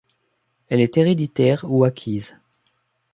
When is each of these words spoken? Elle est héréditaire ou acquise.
Elle 0.69 0.81
est 0.81 0.97
héréditaire 0.97 1.63
ou 1.67 1.83
acquise. 1.83 2.35